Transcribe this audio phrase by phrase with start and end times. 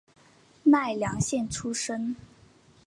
[0.63, 2.15] 奈良县出身。